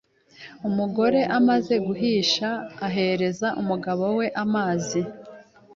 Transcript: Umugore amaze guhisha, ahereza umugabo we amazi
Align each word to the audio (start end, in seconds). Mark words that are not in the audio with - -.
Umugore 0.67 1.19
amaze 1.37 1.75
guhisha, 1.87 2.49
ahereza 2.87 3.47
umugabo 3.61 4.03
we 4.17 4.25
amazi 4.43 5.01